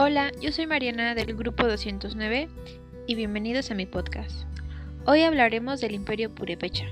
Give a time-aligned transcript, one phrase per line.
[0.00, 2.48] Hola, yo soy Mariana del grupo 209
[3.08, 4.46] y bienvenidos a mi podcast.
[5.06, 6.84] Hoy hablaremos del Imperio Purepecha.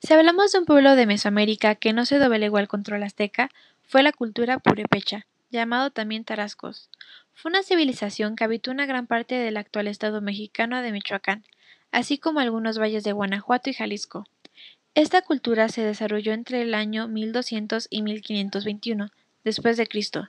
[0.00, 3.50] Si hablamos de un pueblo de Mesoamérica que no se doblegó al control azteca,
[3.86, 6.90] fue la cultura purepecha, llamado también Tarascos.
[7.32, 11.44] Fue una civilización que habitó una gran parte del actual estado mexicano de Michoacán,
[11.92, 14.26] así como algunos valles de Guanajuato y Jalisco.
[14.94, 19.10] Esta cultura se desarrolló entre el año 1200 y 1521
[19.44, 20.26] después de Cristo,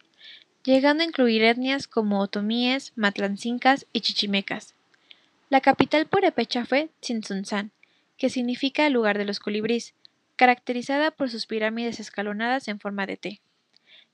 [0.63, 4.75] llegando a incluir etnias como otomíes, matlancincas y chichimecas.
[5.49, 7.71] La capital purepecha fue Tzintzuntzan,
[8.17, 9.95] que significa el lugar de los colibríes,
[10.35, 13.41] caracterizada por sus pirámides escalonadas en forma de T.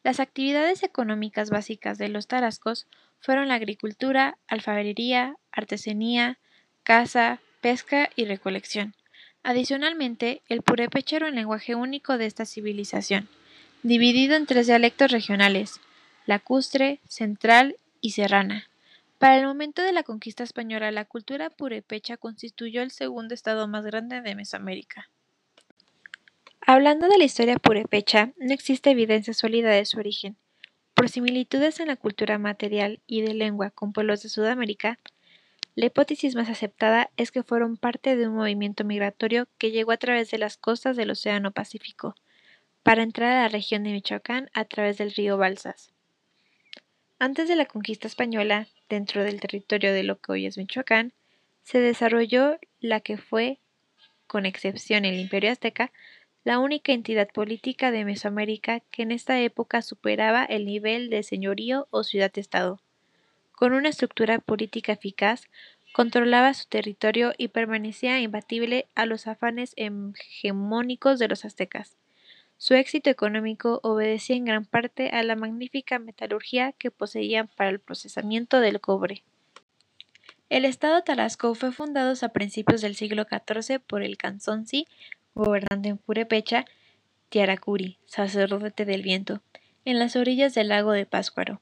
[0.04, 2.88] Las actividades económicas básicas de los tarascos
[3.20, 6.40] fueron la agricultura, alfarería, artesanía,
[6.84, 8.96] caza, pesca y recolección.
[9.48, 13.30] Adicionalmente, el purépecha era un lenguaje único de esta civilización,
[13.82, 15.80] dividido en tres dialectos regionales,
[16.26, 18.68] lacustre, central y serrana.
[19.20, 23.86] Para el momento de la conquista española, la cultura purépecha constituyó el segundo estado más
[23.86, 25.10] grande de Mesoamérica.
[26.60, 30.36] Hablando de la historia purépecha, no existe evidencia sólida de su origen.
[30.94, 35.00] Por similitudes en la cultura material y de lengua con pueblos de Sudamérica,
[35.78, 39.98] la hipótesis más aceptada es que fueron parte de un movimiento migratorio que llegó a
[39.98, 42.16] través de las costas del Océano Pacífico,
[42.82, 45.94] para entrar a la región de Michoacán a través del río Balsas.
[47.20, 51.14] Antes de la conquista española, dentro del territorio de lo que hoy es Michoacán,
[51.62, 53.60] se desarrolló la que fue,
[54.26, 55.92] con excepción el Imperio Azteca,
[56.44, 61.88] la única entidad política de Mesoamérica que en esta época superaba el nivel de señorío
[61.92, 62.82] o ciudad-estado
[63.58, 65.48] con una estructura política eficaz,
[65.92, 71.98] controlaba su territorio y permanecía imbatible a los afanes hegemónicos de los aztecas.
[72.60, 77.80] Su éxito económico obedecía en gran parte a la magnífica metalurgia que poseían para el
[77.80, 79.24] procesamiento del cobre.
[80.50, 84.86] El estado Tarasco fue fundado a principios del siglo XIV por el Canzonsi,
[85.34, 86.66] gobernante en Purepecha,
[87.30, 89.42] Tiaracuri, sacerdote del viento,
[89.84, 91.60] en las orillas del lago de Páscuaro.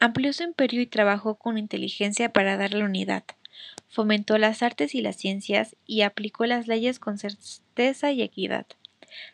[0.00, 3.22] Amplió su imperio y trabajó con inteligencia para darle unidad.
[3.88, 8.66] Fomentó las artes y las ciencias y aplicó las leyes con certeza y equidad.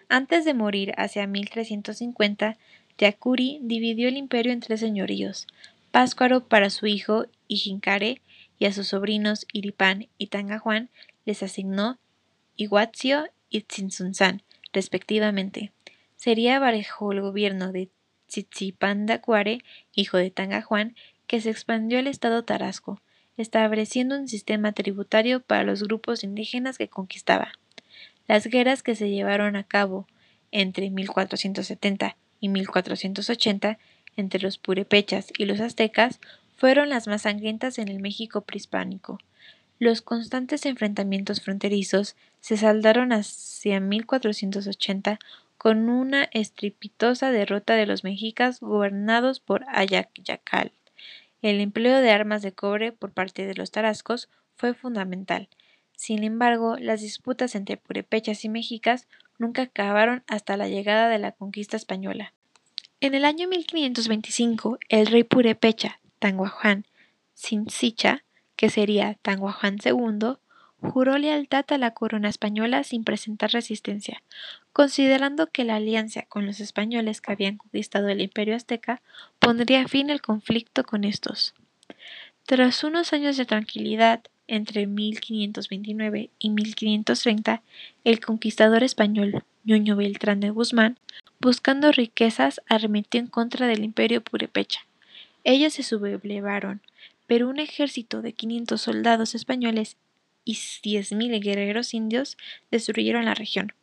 [0.09, 2.59] Antes de morir hacia 1350,
[2.99, 5.47] Yacuri dividió el imperio en tres señoríos,
[5.93, 8.21] Páscuaro para su hijo Ijincare
[8.59, 10.91] y a sus sobrinos Iripán y Tangajuan
[11.25, 11.99] les asignó
[12.57, 15.73] Iguazio y Tzintzuntzan, respectivamente.
[16.17, 17.89] Sería bajo el gobierno de
[19.21, 19.63] Cuare,
[19.95, 20.95] hijo de Tanga Juan,
[21.27, 23.01] que se expandió al estado Tarasco,
[23.37, 27.53] estableciendo un sistema tributario para los grupos indígenas que conquistaba.
[28.29, 30.07] Las guerras que se llevaron a cabo
[30.51, 33.79] entre 1470 y 1480
[34.17, 36.21] entre los purepechas y los aztecas
[36.57, 39.19] fueron las más sangrientas en el México prehispánico.
[39.79, 45.19] Los constantes enfrentamientos fronterizos se saldaron hacia 1480
[45.67, 50.71] con una estrepitosa derrota de los mexicas gobernados por Ayacacal.
[51.43, 55.49] El empleo de armas de cobre por parte de los tarascos fue fundamental.
[55.97, 61.33] Sin embargo, las disputas entre purepechas y mexicas nunca acabaron hasta la llegada de la
[61.33, 62.33] conquista española.
[63.01, 66.87] En el año 1525, el rey purepecha, Tanguajuan
[67.35, 68.23] Sinsicha,
[68.55, 70.37] que sería Tanguajuan II,
[70.81, 74.23] juró lealtad a la corona española sin presentar resistencia,
[74.73, 79.03] considerando que la alianza con los españoles que habían conquistado el imperio azteca
[79.39, 81.55] pondría fin al conflicto con estos.
[82.45, 87.63] Tras unos años de tranquilidad, entre 1529 y 1530,
[88.05, 90.99] el conquistador español Ñuño Beltrán de Guzmán,
[91.41, 94.87] buscando riquezas, arremetió en contra del imperio purepecha.
[95.43, 96.81] Ellos se sublevaron,
[97.27, 99.97] pero un ejército de 500 soldados españoles
[100.47, 102.39] y 10.000 guerreros indios
[102.71, 103.75] destruyeron la región.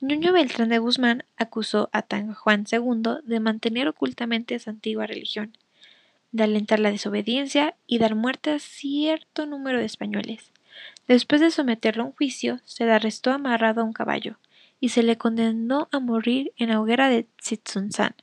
[0.00, 5.56] Ñuño Beltrán de Guzmán acusó a Tan Juan II de mantener ocultamente esa antigua religión,
[6.30, 10.52] de alentar la desobediencia y dar muerte a cierto número de españoles.
[11.08, 14.38] Después de someterlo a un juicio, se le arrestó amarrado a un caballo
[14.80, 18.14] y se le condenó a morir en la hoguera de Tzitzunzán.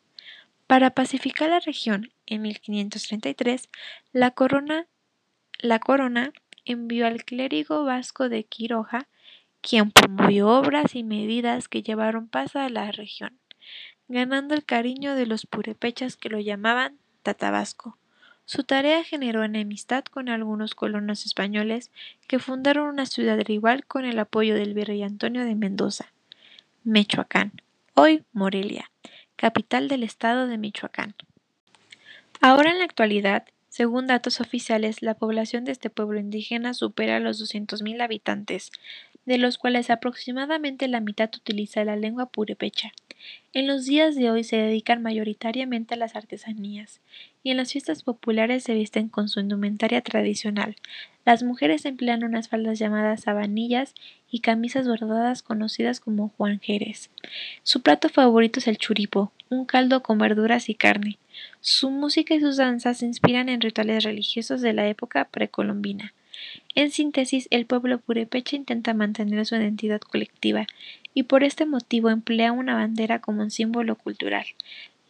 [0.67, 3.69] Para pacificar la región, en 1533,
[4.13, 4.85] la corona,
[5.59, 6.31] la corona
[6.65, 9.07] envió al clérigo vasco de Quiroja,
[9.61, 13.37] quien promovió obras y medidas que llevaron paz a la región,
[14.07, 17.97] ganando el cariño de los purepechas que lo llamaban Tatabasco.
[18.45, 21.91] Su tarea generó enemistad con algunos colonos españoles
[22.27, 26.11] que fundaron una ciudad rival con el apoyo del virrey Antonio de Mendoza,
[26.83, 27.51] Mechoacán,
[27.93, 28.89] hoy Morelia,
[29.35, 31.13] capital del estado de Michoacán.
[32.41, 33.45] Ahora en la actualidad,
[33.79, 38.73] según datos oficiales, la población de este pueblo indígena supera los 200.000 habitantes,
[39.25, 42.91] de los cuales aproximadamente la mitad utiliza la lengua purépecha.
[43.53, 46.99] En los días de hoy se dedican mayoritariamente a las artesanías,
[47.41, 50.75] y en las fiestas populares se visten con su indumentaria tradicional.
[51.23, 53.95] Las mujeres emplean unas faldas llamadas sabanillas
[54.29, 57.11] y camisas bordadas conocidas como juanjeres.
[57.63, 61.17] Su plato favorito es el churipo, un caldo con verduras y carne.
[61.61, 66.13] Su música y sus danzas se inspiran en rituales religiosos de la época precolombina.
[66.75, 70.67] En síntesis, el pueblo purépecha intenta mantener su identidad colectiva
[71.13, 74.45] y por este motivo emplea una bandera como un símbolo cultural.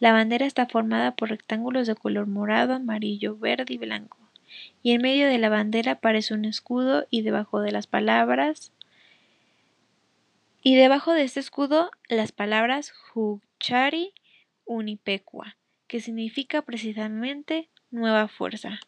[0.00, 4.16] La bandera está formada por rectángulos de color morado, amarillo, verde y blanco,
[4.82, 8.72] y en medio de la bandera aparece un escudo y debajo de las palabras
[10.62, 14.12] y debajo de este escudo las palabras Huchari
[14.64, 15.56] Unipecua,
[15.90, 18.78] que significa precisamente nueva fuerza.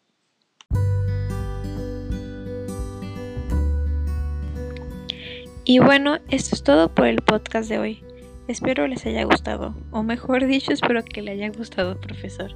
[5.65, 8.03] Y bueno, esto es todo por el podcast de hoy.
[8.47, 12.55] Espero les haya gustado, o mejor dicho, espero que le haya gustado, profesor.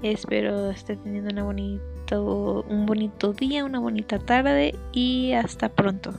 [0.00, 6.12] Espero esté teniendo una bonito, un bonito día, una bonita tarde y hasta pronto.